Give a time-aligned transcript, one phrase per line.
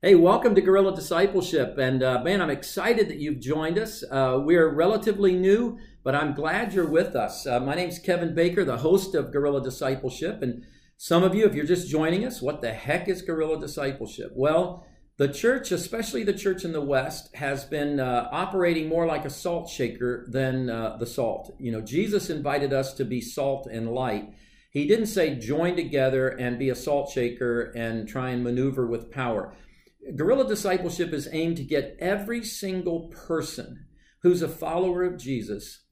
[0.00, 1.76] Hey, welcome to Guerrilla Discipleship.
[1.76, 4.04] And uh, man, I'm excited that you've joined us.
[4.08, 7.48] Uh, we're relatively new, but I'm glad you're with us.
[7.48, 10.40] Uh, my name's Kevin Baker, the host of Guerrilla Discipleship.
[10.40, 10.64] And
[10.96, 14.30] some of you, if you're just joining us, what the heck is Guerrilla Discipleship?
[14.36, 19.24] Well, the church, especially the church in the West, has been uh, operating more like
[19.24, 21.56] a salt shaker than uh, the salt.
[21.58, 24.32] You know, Jesus invited us to be salt and light.
[24.70, 29.10] He didn't say join together and be a salt shaker and try and maneuver with
[29.10, 29.56] power.
[30.16, 33.86] Guerrilla discipleship is aimed to get every single person
[34.22, 35.84] who's a follower of Jesus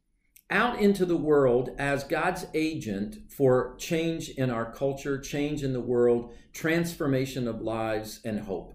[0.48, 5.80] out into the world as God's agent for change in our culture, change in the
[5.80, 8.74] world, transformation of lives, and hope.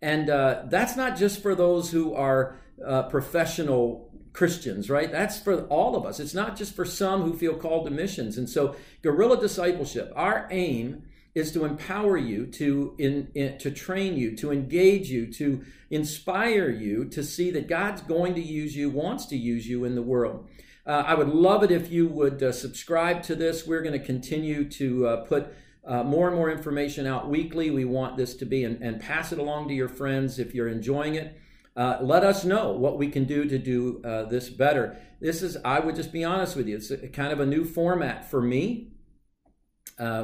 [0.00, 5.10] And uh, that's not just for those who are uh, professional Christians, right?
[5.10, 6.20] That's for all of us.
[6.20, 8.36] It's not just for some who feel called to missions.
[8.36, 11.04] And so, guerrilla discipleship, our aim
[11.36, 16.70] is to empower you, to in, in, to train you, to engage you, to inspire
[16.70, 20.02] you to see that God's going to use you, wants to use you in the
[20.02, 20.48] world.
[20.86, 23.66] Uh, I would love it if you would uh, subscribe to this.
[23.66, 27.70] We're going to continue to uh, put uh, more and more information out weekly.
[27.70, 30.68] We want this to be and, and pass it along to your friends if you're
[30.68, 31.38] enjoying it.
[31.76, 34.96] Uh, let us know what we can do to do uh, this better.
[35.20, 37.66] This is, I would just be honest with you, it's a, kind of a new
[37.66, 38.92] format for me.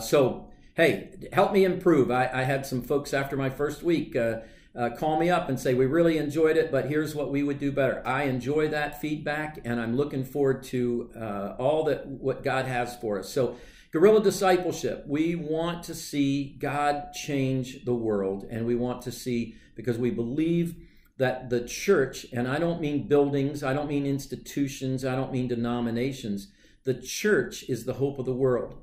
[0.01, 2.11] so hey, help me improve.
[2.11, 4.41] I, I had some folks after my first week uh,
[4.75, 7.59] uh, call me up and say, we really enjoyed it, but here's what we would
[7.59, 8.03] do better.
[8.07, 12.97] I enjoy that feedback, and I'm looking forward to uh, all that what God has
[12.97, 13.29] for us.
[13.29, 13.57] So,
[13.93, 19.57] guerrilla discipleship, we want to see God change the world, and we want to see
[19.75, 20.75] because we believe
[21.19, 25.49] that the church, and I don't mean buildings, I don't mean institutions, I don't mean
[25.49, 26.49] denominations.
[26.85, 28.82] The church is the hope of the world.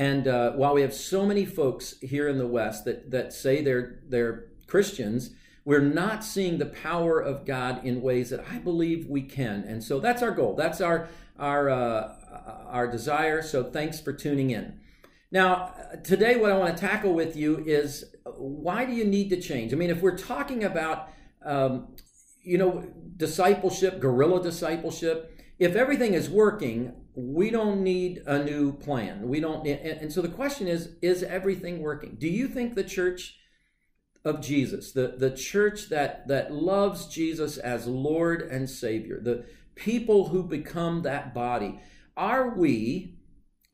[0.00, 3.60] And uh, while we have so many folks here in the West that, that say
[3.60, 5.34] they're, they're Christians,
[5.66, 9.62] we're not seeing the power of God in ways that I believe we can.
[9.62, 10.54] And so that's our goal.
[10.54, 12.14] That's our, our, uh,
[12.66, 13.42] our desire.
[13.42, 14.80] So thanks for tuning in.
[15.30, 19.38] Now, today, what I want to tackle with you is why do you need to
[19.38, 19.74] change?
[19.74, 21.10] I mean, if we're talking about,
[21.44, 21.88] um,
[22.42, 29.28] you know, discipleship, guerrilla discipleship, if everything is working, we don't need a new plan.
[29.28, 32.16] We don't, and, so the question is: Is everything working?
[32.18, 33.36] Do you think the church
[34.24, 39.44] of Jesus, the the church that that loves Jesus as Lord and Savior, the
[39.74, 41.78] people who become that body,
[42.16, 43.18] are we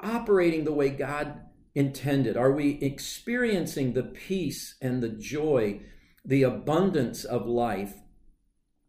[0.00, 1.40] operating the way God
[1.76, 2.36] intended?
[2.36, 5.82] Are we experiencing the peace and the joy,
[6.24, 7.94] the abundance of life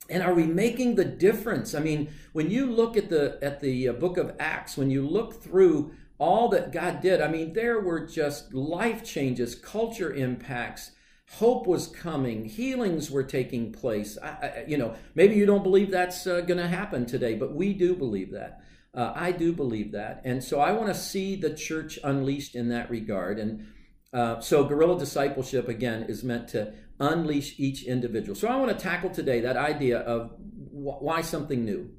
[0.10, 1.76] and are we making the difference?
[1.76, 5.02] I mean when you look at the at the uh, book of acts when you
[5.02, 10.92] look through all that god did i mean there were just life changes culture impacts
[11.32, 14.18] hope was coming healings were taking place.
[14.22, 17.54] I, I, you know maybe you don't believe that's uh, going to happen today but
[17.54, 18.62] we do believe that.
[18.94, 20.22] Uh, i do believe that.
[20.24, 23.40] And so i want to see the church unleashed in that regard.
[23.40, 23.68] And
[24.14, 28.36] uh, so guerrilla discipleship again is meant to unleash each individual.
[28.36, 31.92] So I want to tackle today that idea of why something new.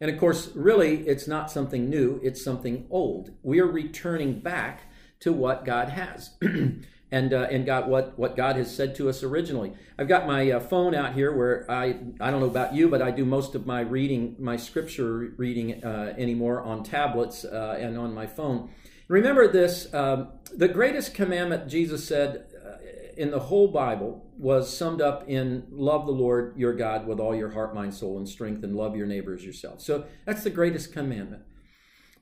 [0.00, 3.30] And of course, really, it's not something new, it's something old.
[3.42, 4.82] We are returning back
[5.20, 6.36] to what God has.
[7.10, 9.72] and uh, and God what what God has said to us originally.
[9.98, 13.00] I've got my uh, phone out here where I I don't know about you, but
[13.00, 17.96] I do most of my reading, my scripture reading uh, anymore on tablets uh, and
[17.96, 18.70] on my phone.
[19.08, 22.46] Remember this: um, the greatest commandment Jesus said
[23.16, 27.34] in the whole Bible was summed up in love the Lord your God with all
[27.34, 29.80] your heart, mind, soul, and strength, and love your neighbor as yourself.
[29.80, 31.42] So that's the greatest commandment.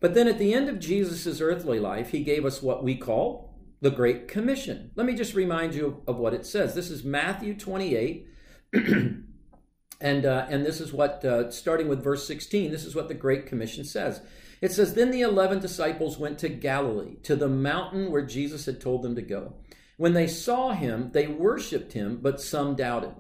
[0.01, 3.55] But then at the end of Jesus' earthly life, he gave us what we call
[3.81, 4.91] the Great Commission.
[4.97, 6.75] Let me just remind you of what it says.
[6.75, 8.27] This is Matthew 28.
[8.73, 13.15] and, uh, and this is what, uh, starting with verse 16, this is what the
[13.15, 14.21] Great Commission says.
[14.61, 18.81] It says, Then the eleven disciples went to Galilee, to the mountain where Jesus had
[18.81, 19.55] told them to go.
[19.97, 23.15] When they saw him, they worshiped him, but some doubted.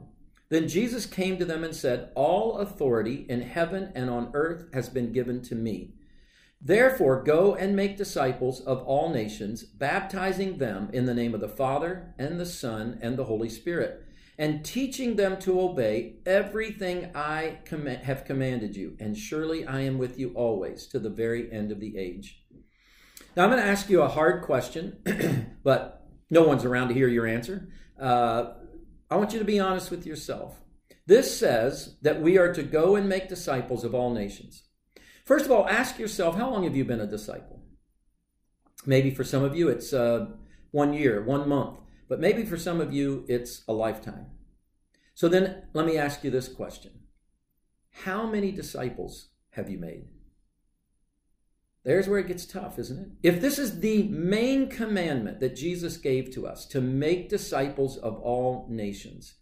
[0.48, 4.88] Then Jesus came to them and said, All authority in heaven and on earth has
[4.88, 5.94] been given to me.
[6.60, 11.48] Therefore, go and make disciples of all nations, baptizing them in the name of the
[11.48, 14.02] Father, and the Son, and the Holy Spirit,
[14.38, 18.96] and teaching them to obey everything I com- have commanded you.
[18.98, 22.42] And surely I am with you always to the very end of the age.
[23.36, 27.08] Now, I'm going to ask you a hard question, but no one's around to hear
[27.08, 27.68] your answer.
[28.00, 28.54] Uh,
[29.10, 30.60] I want you to be honest with yourself.
[31.06, 34.64] This says that we are to go and make disciples of all nations.
[35.24, 37.62] First of all, ask yourself how long have you been a disciple?
[38.86, 40.26] Maybe for some of you it's uh,
[40.70, 41.80] one year, one month.
[42.08, 44.26] But but maybe for some of you, it's a lifetime.
[45.14, 46.92] So then let me ask you this question
[47.90, 50.06] How many disciples have you made?
[51.84, 53.08] There's where it gets tough, isn't it?
[53.22, 58.18] If this is the main commandment that Jesus gave to us to make disciples of
[58.20, 59.34] all nations,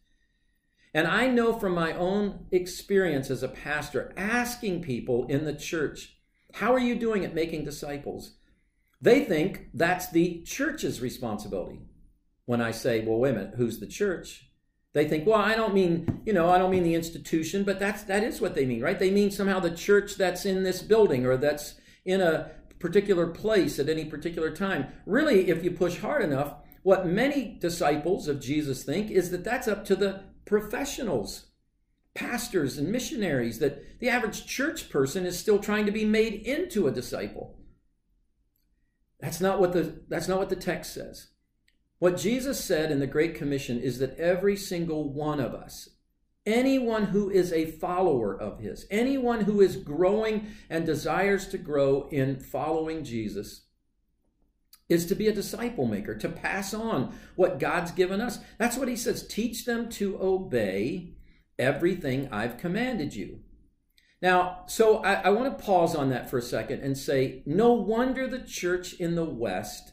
[0.93, 6.17] and I know from my own experience as a pastor, asking people in the church,
[6.55, 8.37] how are you doing at making disciples?
[9.01, 11.81] They think that's the church's responsibility.
[12.45, 14.49] When I say, well, wait a minute, who's the church?
[14.95, 18.03] They think, well, I don't mean, you know, I don't mean the institution, but that's
[18.05, 18.99] that is what they mean, right?
[18.99, 23.79] They mean somehow the church that's in this building or that's in a particular place
[23.79, 24.89] at any particular time.
[25.07, 29.69] Really, if you push hard enough, what many disciples of Jesus think is that that's
[29.69, 31.47] up to the professionals,
[32.15, 36.89] pastors and missionaries, that the average church person is still trying to be made into
[36.89, 37.57] a disciple.
[39.21, 41.29] That's not what the that's not what the text says.
[42.01, 45.91] What Jesus said in the Great Commission is that every single one of us,
[46.45, 52.09] anyone who is a follower of his, anyone who is growing and desires to grow
[52.11, 53.67] in following Jesus,
[54.89, 58.41] is to be a disciple maker, to pass on what God's given us.
[58.59, 59.27] That's what he says.
[59.27, 61.15] Teach them to obey
[61.59, 63.41] everything I've commanded you.
[64.21, 67.73] Now, so I, I want to pause on that for a second and say, no
[67.73, 69.93] wonder the church in the West,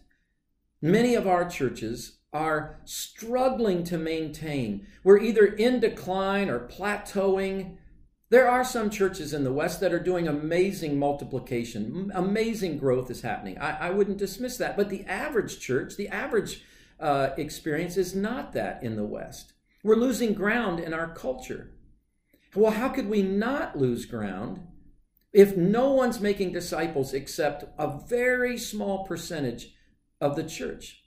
[0.81, 4.85] many of our churches, are struggling to maintain.
[5.03, 7.77] We're either in decline or plateauing
[8.29, 13.23] there are some churches in the West that are doing amazing multiplication, amazing growth is
[13.23, 13.57] happening.
[13.57, 14.77] I, I wouldn't dismiss that.
[14.77, 16.63] But the average church, the average
[16.99, 19.53] uh, experience is not that in the West.
[19.83, 21.71] We're losing ground in our culture.
[22.53, 24.61] Well, how could we not lose ground
[25.33, 29.73] if no one's making disciples except a very small percentage
[30.21, 31.01] of the church?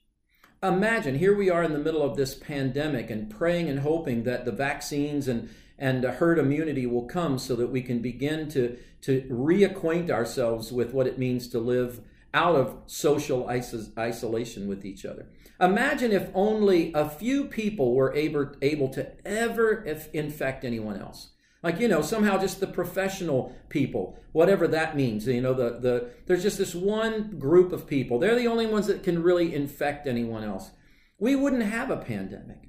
[0.62, 4.44] Imagine here we are in the middle of this pandemic and praying and hoping that
[4.44, 9.22] the vaccines and and herd immunity will come so that we can begin to, to
[9.22, 12.00] reacquaint ourselves with what it means to live
[12.32, 15.26] out of social isolation with each other.
[15.60, 19.82] Imagine if only a few people were able, able to ever
[20.12, 21.30] infect anyone else.
[21.62, 25.26] Like, you know, somehow just the professional people, whatever that means.
[25.26, 28.18] You know, the, the there's just this one group of people.
[28.18, 30.70] They're the only ones that can really infect anyone else.
[31.18, 32.68] We wouldn't have a pandemic.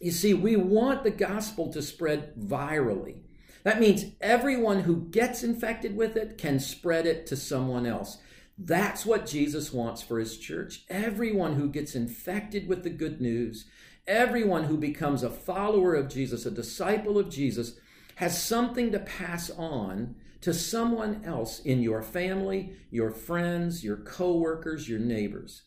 [0.00, 3.22] You see, we want the gospel to spread virally.
[3.64, 8.18] That means everyone who gets infected with it can spread it to someone else.
[8.58, 10.84] That's what Jesus wants for his church.
[10.90, 13.66] Everyone who gets infected with the good news,
[14.06, 17.78] everyone who becomes a follower of Jesus, a disciple of Jesus,
[18.16, 24.88] has something to pass on to someone else in your family, your friends, your coworkers,
[24.88, 25.62] your neighbors.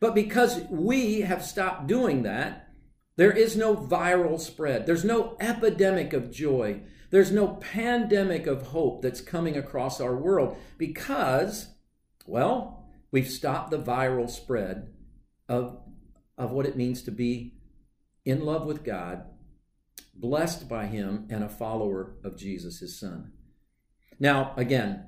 [0.00, 2.68] But because we have stopped doing that,
[3.16, 4.86] there is no viral spread.
[4.86, 6.82] There's no epidemic of joy.
[7.10, 11.74] There's no pandemic of hope that's coming across our world because,
[12.26, 14.92] well, we've stopped the viral spread
[15.48, 15.80] of,
[16.36, 17.57] of what it means to be
[18.28, 19.24] in love with God,
[20.14, 23.32] blessed by Him, and a follower of Jesus, His Son.
[24.20, 25.06] Now, again,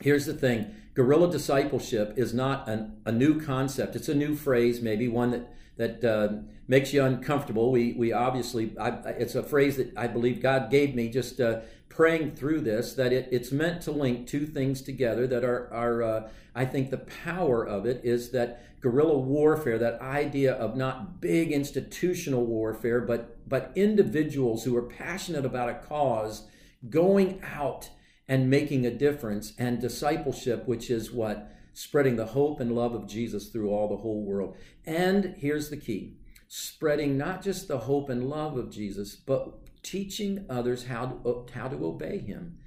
[0.00, 4.80] here's the thing guerrilla discipleship is not an, a new concept, it's a new phrase,
[4.80, 6.28] maybe one that that uh,
[6.68, 7.70] makes you uncomfortable.
[7.70, 11.60] We we obviously I, it's a phrase that I believe God gave me just uh,
[11.94, 16.02] praying through this that it, it's meant to link two things together that are are
[16.02, 21.20] uh, I think the power of it is that guerrilla warfare that idea of not
[21.20, 26.48] big institutional warfare but but individuals who are passionate about a cause
[26.88, 27.90] going out
[28.28, 33.06] and making a difference and discipleship which is what spreading the hope and love of
[33.06, 34.56] Jesus through all the whole world.
[34.86, 36.16] And here's the key
[36.48, 41.68] spreading not just the hope and love of Jesus, but teaching others how to, how
[41.68, 42.58] to obey him.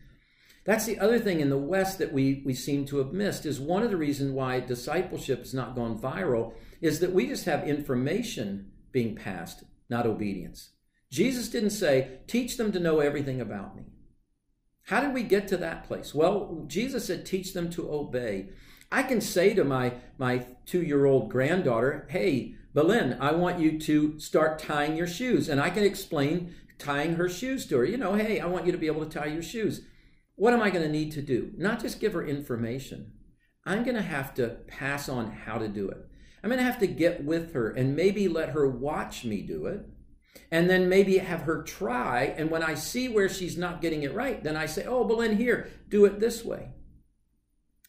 [0.65, 3.59] That's the other thing in the West that we, we seem to have missed is
[3.59, 7.67] one of the reasons why discipleship has not gone viral is that we just have
[7.67, 10.71] information being passed, not obedience.
[11.11, 13.83] Jesus didn't say, teach them to know everything about me.
[14.83, 16.13] How did we get to that place?
[16.13, 18.49] Well, Jesus said, teach them to obey.
[18.91, 23.79] I can say to my, my two year old granddaughter, hey, Belen, I want you
[23.79, 25.47] to start tying your shoes.
[25.47, 27.85] And I can explain tying her shoes to her.
[27.85, 29.81] You know, hey, I want you to be able to tie your shoes.
[30.35, 31.51] What am I going to need to do?
[31.57, 33.13] Not just give her information.
[33.65, 35.97] I'm going to have to pass on how to do it.
[36.43, 39.65] I'm going to have to get with her and maybe let her watch me do
[39.65, 39.85] it.
[40.51, 42.25] And then maybe have her try.
[42.37, 45.37] And when I see where she's not getting it right, then I say, oh, Belen,
[45.37, 46.69] here, do it this way.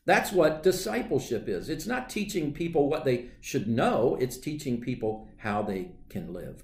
[0.07, 1.69] That's what discipleship is.
[1.69, 6.63] It's not teaching people what they should know, it's teaching people how they can live.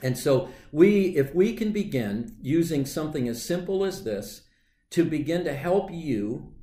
[0.00, 4.42] And so we if we can begin using something as simple as this
[4.90, 6.54] to begin to help you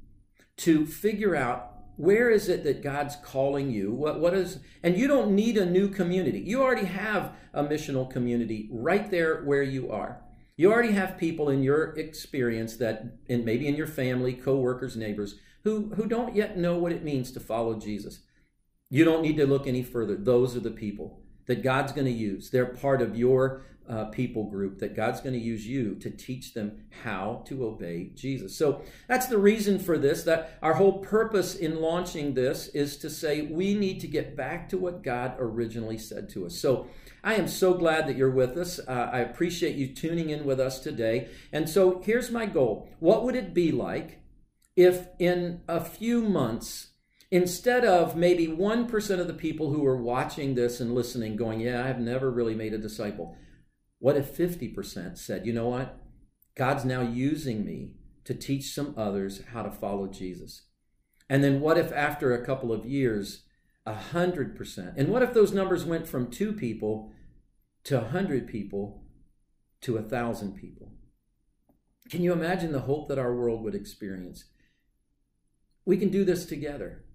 [0.58, 3.92] to figure out where is it that God's calling you?
[3.92, 6.40] What, what is, and you don't need a new community.
[6.40, 10.22] You already have a missional community right there where you are.
[10.56, 15.36] You already have people in your experience that, and maybe in your family, co-workers, neighbors,
[15.66, 18.22] who, who don't yet know what it means to follow Jesus.
[18.90, 20.16] You don't need to look any further.
[20.16, 22.51] Those are the people that God's going to use.
[22.51, 26.53] They're part of your uh, people group that God's going to use you to teach
[26.53, 28.56] them how to obey Jesus.
[28.56, 30.22] So that's the reason for this.
[30.22, 34.70] That our whole purpose in launching this is to say we need to get back
[34.70, 36.56] to what God originally said to us.
[36.56, 36.86] So
[37.24, 38.79] I am so glad that you're with us.
[38.88, 41.29] Uh, I appreciate you tuning in with us today.
[41.51, 44.20] And so here's my goal What would it be like
[44.75, 46.88] if in a few months,
[47.32, 51.86] Instead of maybe 1% of the people who are watching this and listening going, Yeah,
[51.86, 53.36] I've never really made a disciple.
[54.00, 56.00] What if 50% said, You know what?
[56.56, 57.94] God's now using me
[58.26, 60.64] to teach some others how to follow Jesus.
[61.30, 63.44] And then what if after a couple of years,
[63.88, 64.94] 100%?
[64.98, 67.12] And what if those numbers went from two people
[67.84, 69.04] to 100 people
[69.82, 70.94] to 1,000 people?
[72.10, 74.46] Can you imagine the hope that our world would experience?
[75.86, 77.06] We can do this together.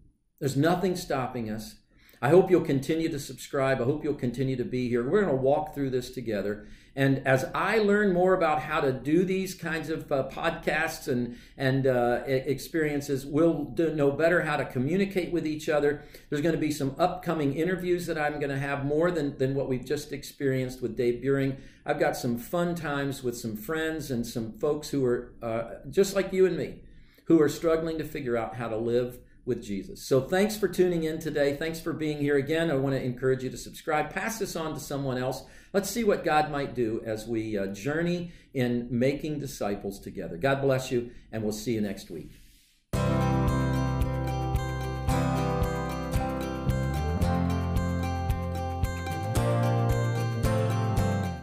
[0.40, 1.76] There's nothing stopping us.
[2.20, 3.80] I hope you'll continue to subscribe.
[3.80, 5.08] I hope you'll continue to be here.
[5.08, 6.66] We're going to walk through this together.
[6.96, 11.36] And as I learn more about how to do these kinds of uh, podcasts and
[11.58, 16.02] and uh, experiences, we'll do, know better how to communicate with each other.
[16.30, 19.54] There's going to be some upcoming interviews that I'm going to have more than than
[19.54, 21.56] what we've just experienced with Dave Buehring.
[21.84, 26.14] I've got some fun times with some friends and some folks who are uh, just
[26.14, 26.76] like you and me,
[27.24, 30.02] who are struggling to figure out how to live with Jesus.
[30.02, 31.56] So thanks for tuning in today.
[31.56, 32.70] Thanks for being here again.
[32.70, 34.10] I want to encourage you to subscribe.
[34.10, 35.42] Pass this on to someone else.
[35.72, 40.36] Let's see what God might do as we uh, journey in making disciples together.
[40.36, 42.30] God bless you, and we'll see you next week.